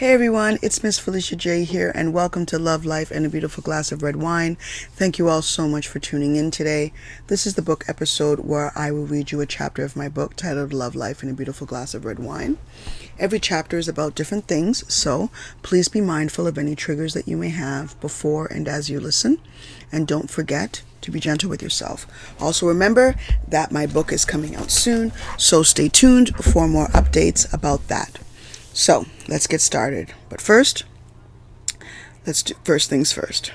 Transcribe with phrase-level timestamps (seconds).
[0.00, 3.62] Hey everyone, it's Miss Felicia J here, and welcome to Love, Life, and a Beautiful
[3.62, 4.56] Glass of Red Wine.
[4.92, 6.94] Thank you all so much for tuning in today.
[7.26, 10.36] This is the book episode where I will read you a chapter of my book
[10.36, 12.56] titled Love, Life, and a Beautiful Glass of Red Wine.
[13.18, 15.28] Every chapter is about different things, so
[15.60, 19.38] please be mindful of any triggers that you may have before and as you listen.
[19.92, 22.06] And don't forget to be gentle with yourself.
[22.40, 27.52] Also, remember that my book is coming out soon, so stay tuned for more updates
[27.52, 28.18] about that.
[28.72, 30.12] So let's get started.
[30.28, 30.84] But first,
[32.26, 33.52] let's do first things first.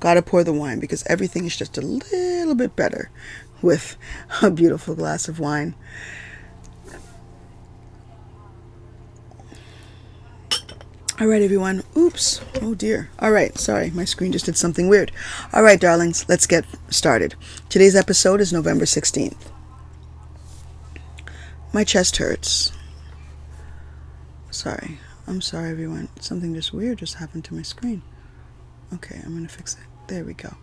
[0.00, 3.10] Gotta pour the wine because everything is just a little bit better
[3.62, 3.96] with
[4.42, 5.74] a beautiful glass of wine.
[11.18, 11.82] All right, everyone.
[11.96, 12.42] Oops.
[12.60, 13.08] Oh dear.
[13.18, 13.56] All right.
[13.56, 15.12] Sorry, my screen just did something weird.
[15.54, 17.34] All right, darlings, let's get started.
[17.70, 19.50] Today's episode is November 16th.
[21.72, 22.75] My chest hurts.
[24.56, 24.98] Sorry.
[25.26, 26.08] I'm sorry, everyone.
[26.18, 28.00] Something just weird just happened to my screen.
[28.94, 29.84] Okay, I'm going to fix it.
[30.06, 30.54] There we go.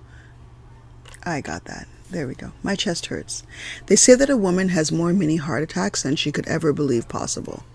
[1.24, 1.88] I got that.
[2.10, 2.54] There we go.
[2.64, 3.44] My chest hurts.
[3.86, 7.08] They say that a woman has more mini heart attacks than she could ever believe
[7.08, 7.66] possible.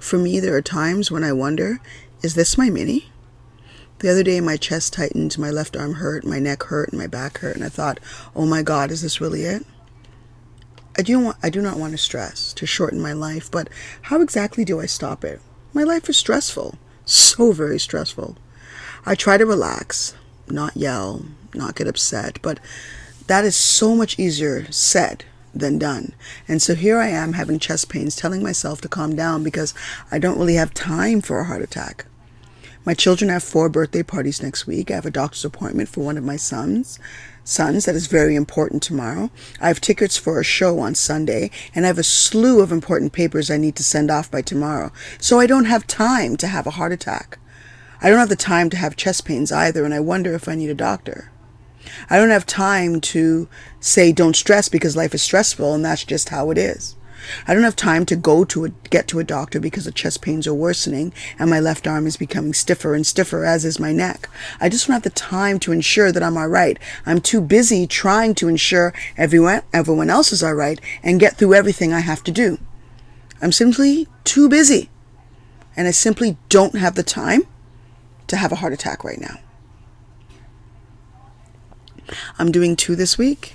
[0.00, 1.78] For me, there are times when I wonder,
[2.20, 3.12] is this my mini?
[4.00, 7.06] The other day, my chest tightened, my left arm hurt, my neck hurt, and my
[7.06, 8.00] back hurt, and I thought,
[8.34, 9.64] oh my God, is this really it?
[10.98, 13.68] I do, want, I do not want to stress, to shorten my life, but
[14.02, 15.40] how exactly do I stop it?
[15.72, 18.36] My life is stressful, so very stressful.
[19.06, 20.14] I try to relax,
[20.48, 22.58] not yell, not get upset, but
[23.28, 26.12] that is so much easier said than done.
[26.48, 29.74] And so here I am having chest pains, telling myself to calm down because
[30.10, 32.06] I don't really have time for a heart attack.
[32.84, 34.90] My children have four birthday parties next week.
[34.90, 36.98] I have a doctor's appointment for one of my sons
[37.50, 39.30] sons that is very important tomorrow.
[39.60, 43.12] I have tickets for a show on Sunday, and I have a slew of important
[43.12, 44.92] papers I need to send off by tomorrow.
[45.18, 47.38] So I don't have time to have a heart attack.
[48.00, 50.54] I don't have the time to have chest pains either, and I wonder if I
[50.54, 51.30] need a doctor.
[52.08, 53.48] I don't have time to
[53.80, 56.96] say don't stress because life is stressful and that's just how it is.
[57.46, 60.22] I don't have time to go to a, get to a doctor because the chest
[60.22, 63.92] pains are worsening and my left arm is becoming stiffer and stiffer, as is my
[63.92, 64.28] neck.
[64.60, 66.78] I just don't have the time to ensure that I'm all right.
[67.06, 71.54] I'm too busy trying to ensure everyone, everyone else is all right and get through
[71.54, 72.58] everything I have to do.
[73.42, 74.90] I'm simply too busy.
[75.76, 77.42] And I simply don't have the time
[78.26, 79.38] to have a heart attack right now.
[82.38, 83.54] I'm doing two this week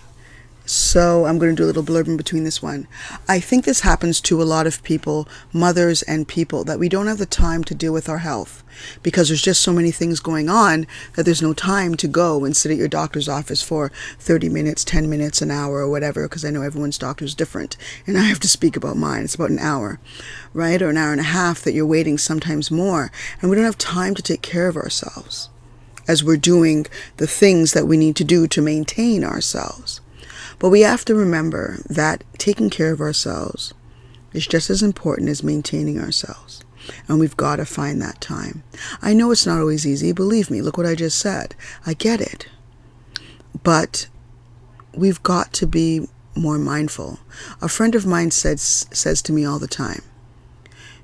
[0.65, 2.87] so I'm going to do a little blurb in between this one.
[3.27, 7.07] I think this happens to a lot of people, mothers and people, that we don't
[7.07, 8.63] have the time to deal with our health
[9.03, 12.57] because there's just so many things going on that there's no time to go and
[12.57, 16.43] sit at your doctor's office for 30 minutes, 10 minutes, an hour, or whatever, because
[16.43, 17.77] I know everyone's doctor is different.
[18.07, 19.23] And I have to speak about mine.
[19.23, 19.99] It's about an hour,
[20.53, 20.81] right?
[20.81, 23.11] Or an hour and a half that you're waiting, sometimes more.
[23.41, 25.49] And we don't have time to take care of ourselves
[26.07, 26.85] as we're doing
[27.17, 30.01] the things that we need to do to maintain ourselves.
[30.59, 33.73] But we have to remember that taking care of ourselves
[34.33, 36.63] is just as important as maintaining ourselves.
[37.07, 38.63] And we've got to find that time.
[39.01, 40.11] I know it's not always easy.
[40.11, 41.55] Believe me, look what I just said.
[41.85, 42.47] I get it.
[43.63, 44.07] But
[44.93, 47.19] we've got to be more mindful.
[47.61, 50.03] A friend of mine says, says to me all the time,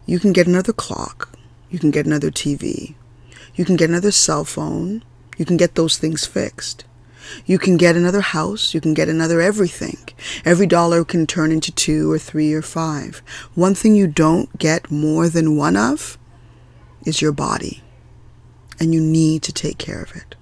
[0.06, 1.38] you can get another clock,
[1.70, 2.96] you can get another TV,
[3.56, 5.04] you can get another cell phone,
[5.38, 6.84] you can get those things fixed.
[7.46, 8.74] You can get another house.
[8.74, 9.98] You can get another everything.
[10.46, 13.22] Every dollar can turn into two or three or five.
[13.56, 16.18] One thing you don't get more than one of
[17.06, 17.82] is your body.
[18.80, 20.36] And you need to take care of it.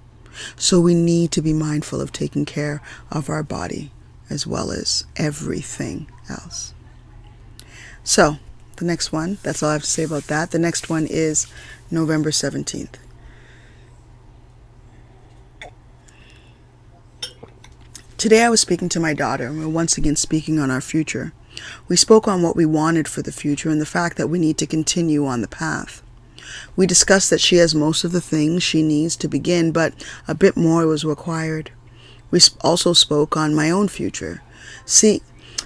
[0.56, 2.80] So we need to be mindful of taking care
[3.10, 3.92] of our body
[4.30, 6.72] as well as everything else.
[8.04, 8.38] So,
[8.76, 10.52] the next one, that's all I have to say about that.
[10.52, 11.46] The next one is
[11.90, 12.94] November 17th.
[18.20, 21.32] Today I was speaking to my daughter, and we're once again speaking on our future.
[21.88, 24.58] We spoke on what we wanted for the future and the fact that we need
[24.58, 26.02] to continue on the path.
[26.76, 29.94] We discussed that she has most of the things she needs to begin, but
[30.28, 31.70] a bit more was required.
[32.30, 34.42] We also spoke on my own future.
[34.84, 35.22] See,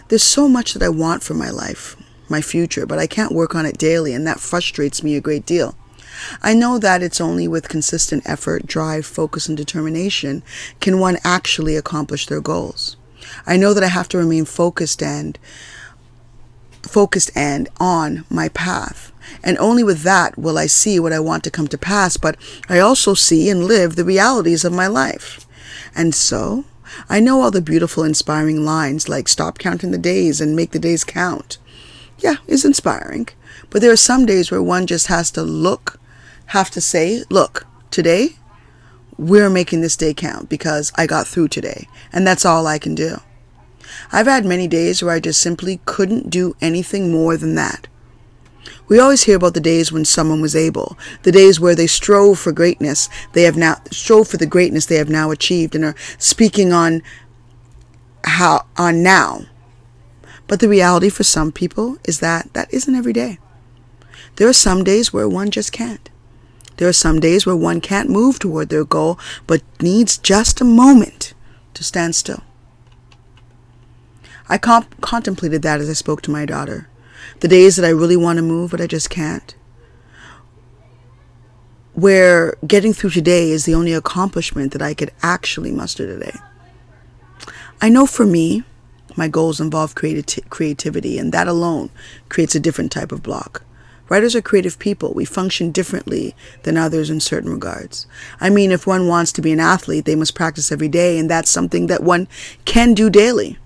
[0.06, 1.96] there's so much that I want for my life,
[2.28, 5.44] my future, but I can't work on it daily, and that frustrates me a great
[5.44, 5.74] deal.
[6.42, 10.42] I know that it's only with consistent effort, drive, focus, and determination
[10.80, 12.96] can one actually accomplish their goals.
[13.46, 15.38] I know that I have to remain focused and
[16.82, 19.12] focused and on my path.
[19.42, 22.36] And only with that will I see what I want to come to pass, but
[22.68, 25.46] I also see and live the realities of my life.
[25.94, 26.64] And so,
[27.08, 30.78] I know all the beautiful, inspiring lines like stop counting the days and make the
[30.78, 31.58] days count.
[32.18, 33.28] Yeah, is inspiring
[33.70, 35.98] But there are some days where one just has to look,
[36.46, 38.36] have to say, look, today
[39.16, 41.88] we're making this day count because I got through today.
[42.12, 43.18] And that's all I can do.
[44.12, 47.86] I've had many days where I just simply couldn't do anything more than that.
[48.88, 52.38] We always hear about the days when someone was able, the days where they strove
[52.38, 55.94] for greatness they have now strove for the greatness they have now achieved and are
[56.18, 57.02] speaking on
[58.24, 59.46] how on now.
[60.46, 63.38] But the reality for some people is that that isn't every day.
[64.36, 66.10] There are some days where one just can't.
[66.76, 70.64] There are some days where one can't move toward their goal but needs just a
[70.64, 71.34] moment
[71.74, 72.42] to stand still.
[74.48, 76.88] I comp- contemplated that as I spoke to my daughter.
[77.40, 79.54] The days that I really want to move, but I just can't.
[81.94, 86.36] Where getting through today is the only accomplishment that I could actually muster today.
[87.80, 88.64] I know for me,
[89.16, 91.90] my goals involve creati- creativity, and that alone
[92.28, 93.62] creates a different type of block.
[94.08, 95.14] Writers are creative people.
[95.14, 98.06] We function differently than others in certain regards.
[98.40, 101.30] I mean, if one wants to be an athlete, they must practice every day, and
[101.30, 102.28] that's something that one
[102.64, 103.58] can do daily.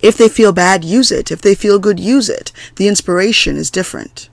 [0.00, 1.30] If they feel bad, use it.
[1.30, 2.50] If they feel good, use it.
[2.76, 4.30] The inspiration is different.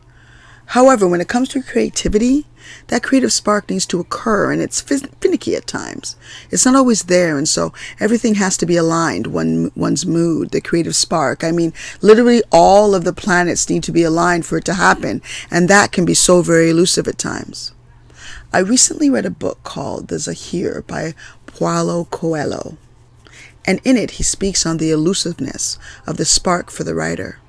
[0.67, 2.47] However, when it comes to creativity,
[2.87, 6.15] that creative spark needs to occur and it's finicky at times.
[6.51, 10.61] It's not always there, and so everything has to be aligned one, one's mood, the
[10.61, 11.43] creative spark.
[11.43, 15.21] I mean, literally all of the planets need to be aligned for it to happen,
[15.49, 17.71] and that can be so very elusive at times.
[18.51, 21.15] I recently read a book called The Zahir by
[21.47, 22.77] Paulo Coelho
[23.65, 27.39] and in it he speaks on the elusiveness of the spark for the writer.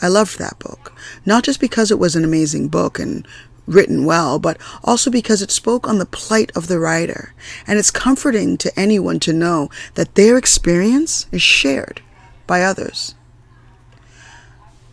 [0.00, 0.92] I loved that book,
[1.26, 3.26] not just because it was an amazing book and
[3.68, 7.34] written well, but also because it spoke on the plight of the writer,
[7.66, 12.00] and it's comforting to anyone to know that their experience is shared
[12.46, 13.14] by others.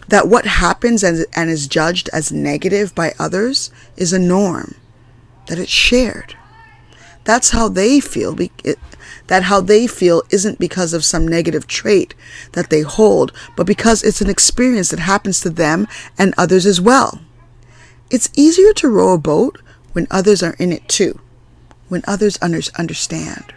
[0.10, 4.75] That what happens and, and is judged as negative by others is a norm,
[5.48, 6.36] that it's shared.
[7.24, 8.36] That's how they feel
[9.27, 12.13] that how they feel isn't because of some negative trait
[12.51, 15.88] that they hold, but because it's an experience that happens to them
[16.18, 17.19] and others as well.
[18.12, 19.62] It's easier to row a boat
[19.94, 21.19] when others are in it too,
[21.90, 23.54] when others understand.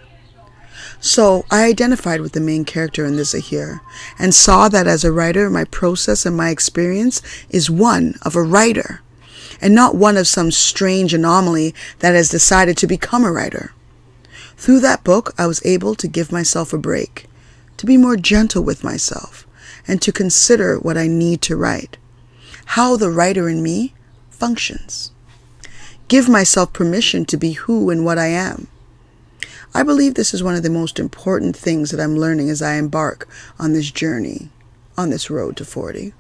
[1.01, 3.81] So I identified with the main character in The Zahir
[4.19, 8.43] and saw that as a writer, my process and my experience is one of a
[8.43, 9.03] writer
[9.61, 13.73] and not one of some strange anomaly that has decided to become a writer.
[14.57, 17.27] Through that book, I was able to give myself a break,
[17.77, 19.47] to be more gentle with myself,
[19.87, 21.97] and to consider what I need to write,
[22.67, 23.95] how the writer in me
[24.39, 25.11] functions.
[26.07, 28.69] Give myself permission to be who and what I am.
[29.75, 32.75] I believe this is one of the most important things that I'm learning as I
[32.75, 34.49] embark on this journey,
[34.97, 36.15] on this road to 40.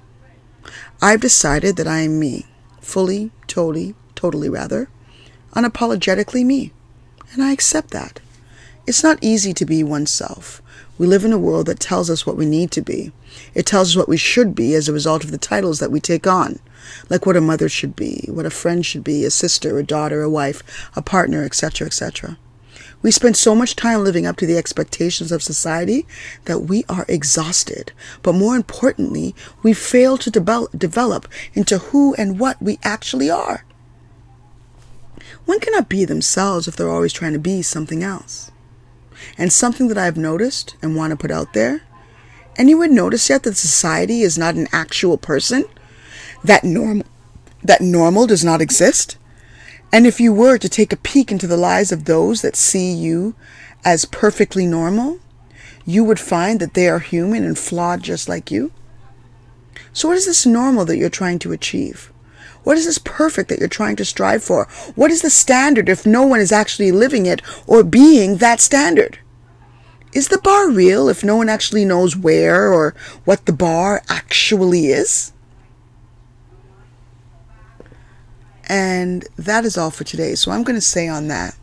[1.00, 2.46] I've decided that I am me,
[2.80, 4.90] fully, totally, totally rather,
[5.54, 6.72] unapologetically me,
[7.32, 8.20] and I accept that.
[8.86, 10.60] It's not easy to be oneself.
[10.98, 13.12] We live in a world that tells us what we need to be.
[13.54, 16.00] It tells us what we should be as a result of the titles that we
[16.00, 16.58] take on,
[17.08, 20.22] like what a mother should be, what a friend should be, a sister, a daughter,
[20.22, 20.62] a wife,
[20.96, 22.38] a partner, etc., etc.
[23.00, 26.06] We spend so much time living up to the expectations of society
[26.46, 27.92] that we are exhausted.
[28.22, 33.64] But more importantly, we fail to develop into who and what we actually are.
[35.44, 38.50] One cannot be themselves if they're always trying to be something else.
[39.36, 41.82] And something that I've noticed and want to put out there
[42.58, 45.64] anyone notice yet that society is not an actual person?
[46.44, 47.06] That normal
[47.62, 49.16] that normal does not exist?
[49.92, 52.92] And if you were to take a peek into the lives of those that see
[52.92, 53.34] you
[53.84, 55.18] as perfectly normal,
[55.84, 58.70] you would find that they are human and flawed just like you.
[59.92, 62.12] So, what is this normal that you're trying to achieve?
[62.64, 64.68] What is this perfect that you're trying to strive for?
[64.94, 69.18] What is the standard if no one is actually living it or being that standard?
[70.12, 74.88] Is the bar real if no one actually knows where or what the bar actually
[74.88, 75.32] is?
[78.68, 80.34] And that is all for today.
[80.34, 81.56] So I'm going to say on that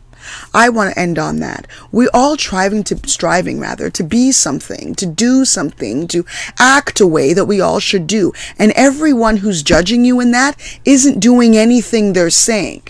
[0.54, 1.66] I want to end on that.
[1.92, 6.24] We're all striving to striving rather to be something, to do something, to
[6.58, 8.32] act a way that we all should do.
[8.58, 12.82] And everyone who's judging you in that isn't doing anything they're saying.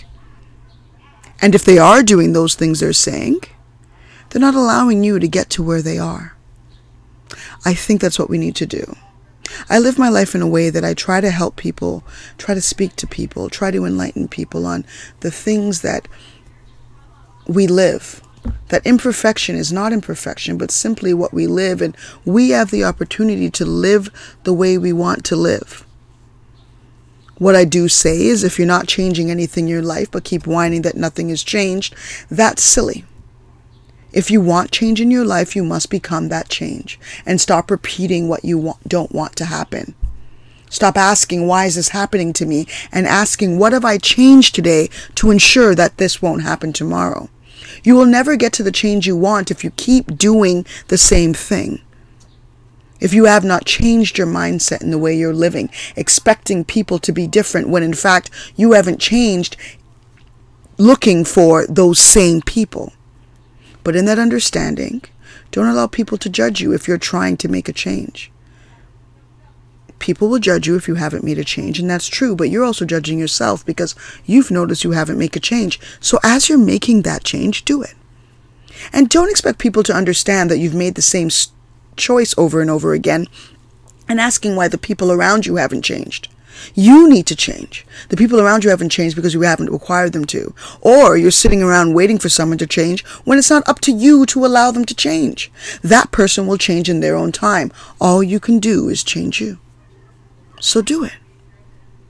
[1.40, 3.40] And if they are doing those things they're saying,
[4.30, 6.36] they're not allowing you to get to where they are.
[7.64, 8.96] I think that's what we need to do.
[9.68, 12.04] I live my life in a way that I try to help people,
[12.38, 14.84] try to speak to people, try to enlighten people on
[15.20, 16.08] the things that
[17.46, 18.22] we live.
[18.68, 23.50] That imperfection is not imperfection, but simply what we live, and we have the opportunity
[23.50, 24.08] to live
[24.44, 25.84] the way we want to live.
[27.38, 30.46] What I do say is if you're not changing anything in your life but keep
[30.46, 31.94] whining that nothing has changed,
[32.30, 33.04] that's silly.
[34.16, 38.28] If you want change in your life, you must become that change and stop repeating
[38.28, 39.94] what you want, don't want to happen.
[40.70, 42.66] Stop asking, why is this happening to me?
[42.90, 47.28] And asking, what have I changed today to ensure that this won't happen tomorrow?
[47.84, 51.34] You will never get to the change you want if you keep doing the same
[51.34, 51.82] thing.
[53.00, 57.12] If you have not changed your mindset in the way you're living, expecting people to
[57.12, 59.58] be different when in fact you haven't changed
[60.78, 62.94] looking for those same people.
[63.86, 65.02] But in that understanding,
[65.52, 68.32] don't allow people to judge you if you're trying to make a change.
[70.00, 72.64] People will judge you if you haven't made a change, and that's true, but you're
[72.64, 75.78] also judging yourself because you've noticed you haven't made a change.
[76.00, 77.94] So as you're making that change, do it.
[78.92, 81.30] And don't expect people to understand that you've made the same
[81.94, 83.28] choice over and over again
[84.08, 86.26] and asking why the people around you haven't changed.
[86.74, 87.86] You need to change.
[88.08, 90.54] The people around you haven't changed because you haven't required them to.
[90.80, 94.26] Or you're sitting around waiting for someone to change when it's not up to you
[94.26, 95.50] to allow them to change.
[95.82, 97.72] That person will change in their own time.
[98.00, 99.58] All you can do is change you.
[100.60, 101.14] So do it.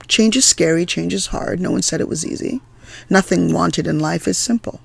[0.08, 1.60] Change is scary, change is hard.
[1.60, 2.60] No one said it was easy.
[3.10, 4.80] Nothing wanted in life is simple.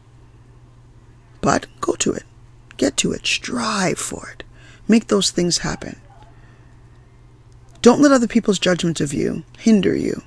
[1.42, 2.24] But go to it.
[2.78, 3.26] Get to it.
[3.28, 4.44] Strive for it.
[4.88, 6.02] Make those things happen.
[7.82, 10.22] Don't let other people's judgment of you hinder you.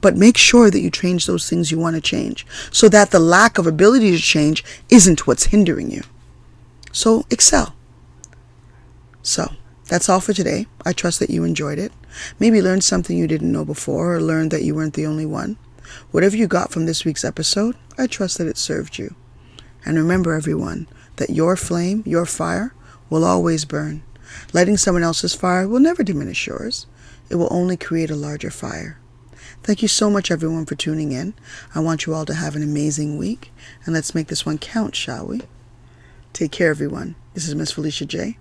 [0.00, 3.18] But make sure that you change those things you want to change so that the
[3.18, 6.02] lack of ability to change isn't what's hindering you.
[6.92, 7.74] So excel.
[9.22, 9.52] So
[9.88, 10.66] that's all for today.
[10.84, 11.92] I trust that you enjoyed it.
[12.38, 15.56] Maybe learned something you didn't know before or learned that you weren't the only one.
[16.10, 19.14] Whatever you got from this week's episode, I trust that it served you.
[19.84, 22.74] And remember, everyone, that your flame, your fire,
[23.08, 24.02] will always burn.
[24.52, 26.86] Lighting someone else's fire will never diminish yours.
[27.28, 28.98] It will only create a larger fire.
[29.62, 31.34] Thank you so much, everyone, for tuning in.
[31.74, 33.52] I want you all to have an amazing week,
[33.84, 35.42] and let's make this one count, shall we?
[36.32, 37.16] Take care, everyone.
[37.34, 38.38] This is Miss Felicia J.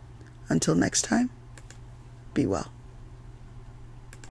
[0.50, 1.32] Until next time,
[2.34, 2.75] be well.